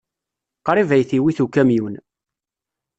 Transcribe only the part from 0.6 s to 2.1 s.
Qrib ay t-iwit ukamyun.